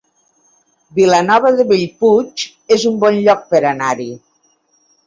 Vilanova 0.99 1.51
de 1.59 1.67
Bellpuig 1.73 2.47
es 2.79 2.89
un 2.93 2.99
bon 3.05 3.21
lloc 3.29 3.47
per 3.55 3.65
anar-hi 3.75 4.15